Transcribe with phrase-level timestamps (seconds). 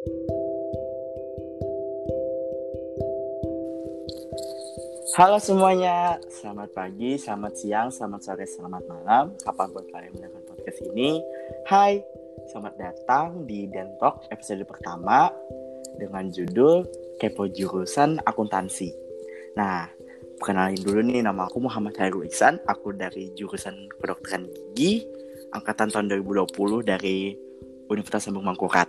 [0.00, 0.16] Halo
[5.36, 9.36] semuanya, selamat pagi, selamat siang, selamat sore, selamat malam.
[9.44, 11.20] Kapan pun kalian mendengar podcast ini.
[11.68, 12.00] Hai,
[12.48, 15.28] selamat datang di Dentok episode pertama
[16.00, 16.88] dengan judul
[17.20, 18.96] Kepo Jurusan Akuntansi.
[19.60, 19.84] Nah,
[20.40, 22.56] perkenalin dulu nih, nama aku Muhammad Hairul Iksan.
[22.64, 25.04] Aku dari jurusan kedokteran gigi,
[25.52, 27.36] angkatan tahun 2020 dari
[27.92, 28.88] Universitas Sambung Mangkurat.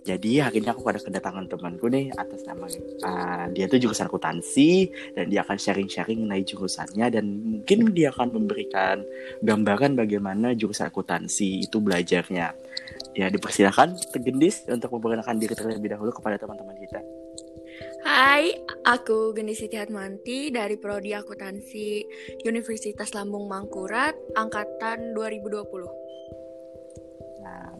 [0.00, 2.64] Jadi ini aku pada kedatangan temanku nih atas nama
[3.04, 8.32] uh, dia tuh jurusan akuntansi dan dia akan sharing-sharing mengenai jurusannya dan mungkin dia akan
[8.32, 9.04] memberikan
[9.44, 12.56] gambaran bagaimana jurusan akuntansi itu belajarnya.
[13.12, 17.00] Ya dipersilakan Gendis untuk memperkenalkan diri terlebih dahulu kepada teman-teman kita.
[18.00, 18.56] Hai,
[18.88, 22.00] aku Gendis Siti Hatmanti dari Prodi Akuntansi
[22.48, 25.99] Universitas Lambung Mangkurat angkatan 2020.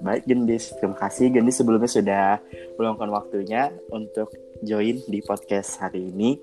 [0.00, 1.28] Baik Gendis, terima kasih.
[1.28, 2.40] Gendis sebelumnya sudah
[2.80, 4.32] meluangkan waktunya untuk
[4.62, 6.36] join di podcast hari ini.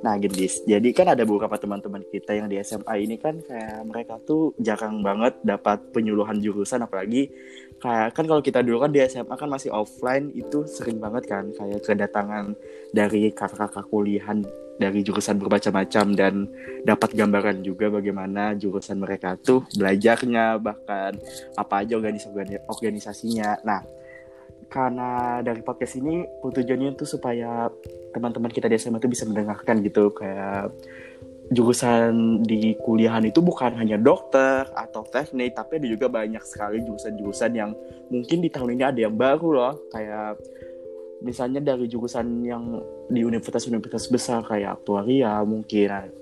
[0.00, 4.20] Nah, Gendis, jadi kan ada beberapa teman-teman kita yang di SMA ini kan kayak mereka
[4.24, 7.30] tuh jarang banget dapat penyuluhan jurusan apalagi
[7.78, 11.50] kayak kan kalau kita dulu kan di SMA kan masih offline itu sering banget kan
[11.54, 12.58] kayak kedatangan
[12.90, 14.42] dari kakak-kakak kuliahan
[14.78, 16.34] dari jurusan bermacam-macam dan
[16.86, 21.18] dapat gambaran juga bagaimana jurusan mereka tuh belajarnya bahkan
[21.58, 22.30] apa aja organis
[22.70, 23.58] organisasinya.
[23.66, 23.82] Nah,
[24.68, 27.72] karena dari podcast ini tujuannya tuh supaya
[28.12, 30.72] teman-teman kita di SMA tuh bisa mendengarkan gitu kayak
[31.48, 37.50] jurusan di kuliahan itu bukan hanya dokter atau teknik tapi ada juga banyak sekali jurusan-jurusan
[37.56, 37.72] yang
[38.12, 40.36] mungkin di tahun ini ada yang baru loh kayak
[41.24, 46.12] misalnya dari jurusan yang di universitas-universitas besar kayak aktuaria mungkin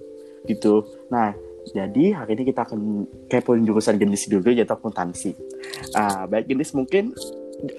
[0.47, 0.87] gitu.
[1.11, 1.35] Nah,
[1.75, 2.81] jadi hari ini kita akan
[3.27, 5.35] kepoin jurusan jenis dulu yaitu akuntansi.
[5.93, 7.11] Uh, baik jenis mungkin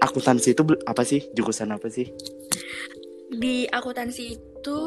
[0.02, 1.30] akuntansi itu apa sih?
[1.34, 2.10] Jurusan apa sih?
[3.28, 4.80] Di akuntansi itu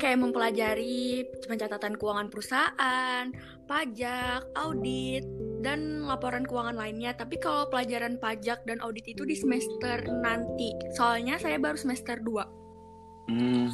[0.00, 3.24] kayak mempelajari pencatatan keuangan perusahaan,
[3.68, 5.24] pajak, audit,
[5.60, 7.12] dan laporan keuangan lainnya.
[7.12, 10.72] Tapi kalau pelajaran pajak dan audit itu di semester nanti.
[10.96, 13.32] Soalnya saya baru semester 2.
[13.32, 13.72] Hmm,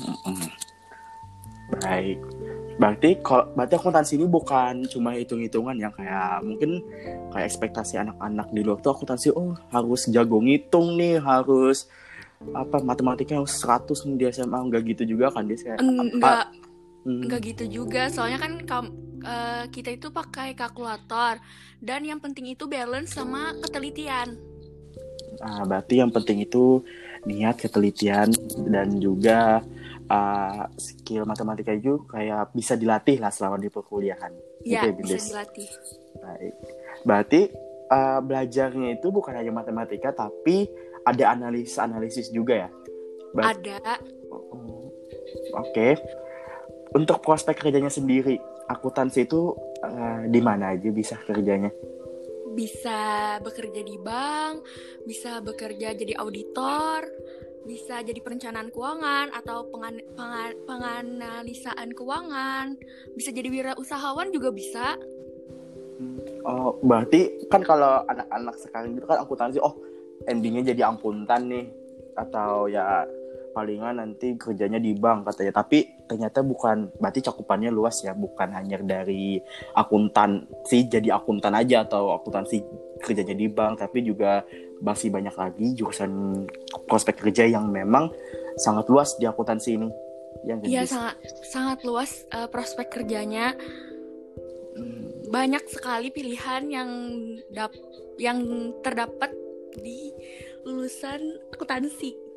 [1.82, 2.18] baik.
[2.80, 6.80] Berarti kalau berarti akuntansi ini bukan cuma hitung-hitungan yang kayak mungkin
[7.28, 11.84] kayak ekspektasi anak-anak di luar tuh akuntansi oh harus jago ngitung nih, harus
[12.56, 16.48] apa matematikanya harus 100 nih di SMA enggak gitu juga kan dia kayak enggak
[17.04, 17.20] hmm.
[17.28, 18.52] enggak gitu juga soalnya kan
[19.28, 21.36] uh, kita itu pakai kalkulator
[21.84, 24.40] dan yang penting itu balance sama ketelitian.
[25.40, 26.84] Nah, berarti yang penting itu
[27.24, 28.32] niat, ketelitian
[28.68, 29.64] dan juga
[30.10, 34.32] uh, skill matematika itu kayak bisa dilatih lah selama di perkuliahan.
[34.66, 35.68] Iya, gitu ya, bisa dilatih.
[36.20, 36.54] Baik.
[37.06, 37.40] Berarti
[37.88, 40.66] uh, belajarnya itu bukan hanya matematika tapi
[41.06, 42.70] ada analisis-analisis juga ya?
[43.32, 43.78] Ber ada.
[44.28, 44.90] Oh,
[45.56, 45.70] Oke.
[45.70, 45.92] Okay.
[46.90, 48.34] Untuk prospek kerjanya sendiri,
[48.66, 49.54] akuntansi itu
[49.86, 51.70] uh, di mana aja bisa kerjanya?
[52.50, 54.66] Bisa bekerja di bank,
[55.06, 57.06] bisa bekerja jadi auditor,
[57.70, 62.74] bisa jadi perencanaan keuangan atau pengan, pengan, penganalisaan keuangan,
[63.14, 64.98] bisa jadi wirausahawan juga bisa.
[66.42, 69.78] Oh, berarti kan kalau anak-anak sekarang itu kan akuntansi, oh
[70.26, 71.70] endingnya jadi akuntan nih,
[72.18, 73.06] atau ya
[73.50, 78.78] palingan nanti kerjanya di bank katanya tapi ternyata bukan berarti cakupannya luas ya bukan hanya
[78.78, 79.42] dari
[79.74, 82.62] akuntan sih jadi akuntan aja atau akuntansi
[83.02, 84.46] kerjanya di bank tapi juga
[84.80, 86.44] masih banyak lagi jurusan
[86.88, 88.08] prospek kerja yang memang
[88.56, 89.88] sangat luas di akuntansi ini
[90.44, 93.52] yang Iya sangat sangat luas uh, prospek kerjanya
[94.76, 95.28] hmm.
[95.28, 96.90] banyak sekali pilihan yang
[97.52, 97.76] dap
[98.16, 98.40] yang
[98.80, 99.32] terdapat
[99.76, 100.12] di
[100.64, 101.20] lulusan
[101.52, 102.30] akuntansi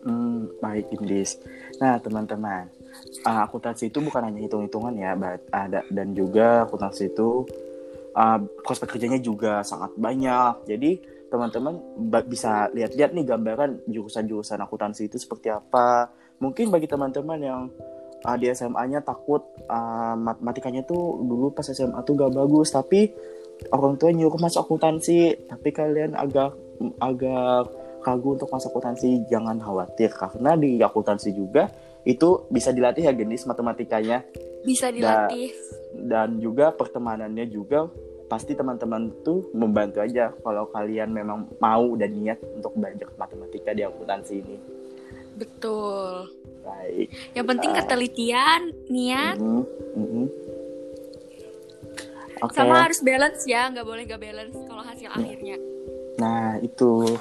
[0.00, 1.36] Hmm, baik Indis.
[1.76, 2.72] Nah teman-teman,
[3.28, 5.12] uh, akuntansi itu bukan hanya hitung-hitungan ya,
[5.52, 7.44] ada dan juga akuntansi itu
[8.16, 10.64] uh, prospek kerjanya juga sangat banyak.
[10.64, 11.78] Jadi teman-teman
[12.26, 16.10] bisa lihat-lihat nih gambaran jurusan-jurusan akuntansi itu seperti apa.
[16.42, 17.60] Mungkin bagi teman-teman yang
[18.26, 23.14] uh, di SMA-nya takut uh, matematikanya tuh dulu pas SMA tuh gak bagus, tapi
[23.70, 26.52] orang tua nyuruh masuk akuntansi, tapi kalian agak
[26.98, 30.10] agak ragu untuk masuk akuntansi jangan khawatir.
[30.10, 31.70] Karena di akuntansi juga
[32.02, 34.24] itu bisa dilatih ya jenis matematikanya.
[34.60, 35.52] Bisa dilatih.
[35.96, 37.88] da dan juga pertemanannya juga
[38.30, 43.82] pasti teman-teman tuh membantu aja kalau kalian memang mau dan niat untuk belajar matematika di
[43.82, 44.56] akuntansi ini
[45.34, 46.30] betul
[46.62, 49.64] baik yang penting uh, ketelitian niat mm -hmm,
[49.98, 50.26] mm -hmm.
[52.40, 52.56] Okay.
[52.56, 55.58] sama harus balance ya nggak boleh nggak balance kalau hasil akhirnya
[56.16, 57.18] nah itu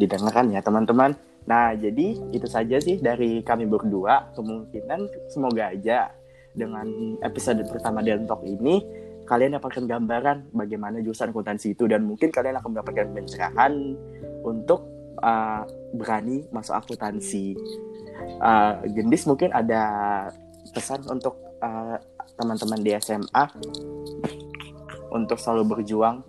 [0.00, 1.12] didengarkan ya teman-teman.
[1.44, 4.32] Nah, jadi itu saja sih dari kami berdua.
[4.32, 6.08] Kemungkinan semoga aja
[6.56, 6.88] dengan
[7.20, 8.80] episode pertama Dentok ini
[9.30, 13.94] kalian dapatkan gambaran bagaimana jurusan akuntansi itu dan mungkin kalian akan mendapatkan pencerahan
[14.42, 14.90] untuk
[15.22, 15.62] uh,
[15.94, 17.54] berani masuk akuntansi.
[18.42, 19.82] Uh, Gendis mungkin ada
[20.74, 21.94] pesan untuk uh,
[22.34, 23.44] teman-teman di SMA
[25.14, 26.26] untuk selalu berjuang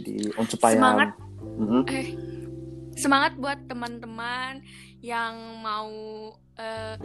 [0.00, 1.82] di supaya semangat mm -hmm.
[1.92, 2.08] eh,
[2.96, 4.64] semangat buat teman-teman
[5.04, 5.92] yang mau
[6.56, 6.96] uh,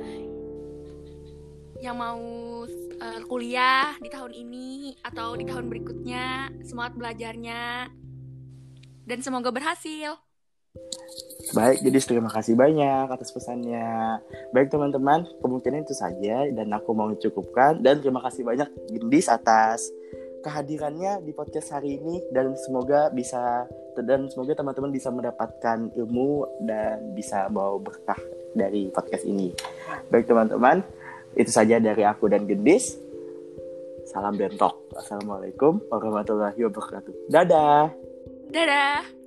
[1.84, 2.22] yang mau
[2.70, 7.92] uh, kuliah di tahun ini atau di tahun berikutnya semangat belajarnya
[9.06, 10.18] dan semoga berhasil.
[11.56, 14.20] Baik, jadi terima kasih banyak atas pesannya.
[14.52, 19.88] Baik teman-teman, kemungkinan itu saja dan aku mau cukupkan dan terima kasih banyak Gendis atas
[20.46, 23.66] kehadirannya di podcast hari ini dan semoga bisa
[23.98, 28.20] dan semoga teman-teman bisa mendapatkan ilmu dan bisa bawa berkah
[28.54, 29.50] dari podcast ini.
[30.14, 30.86] Baik teman-teman,
[31.36, 32.96] itu saja dari aku dan Gendis.
[34.08, 34.88] Salam bentok.
[34.96, 37.14] Assalamualaikum warahmatullahi wabarakatuh.
[37.28, 37.92] Dadah.
[38.54, 39.25] Dadah.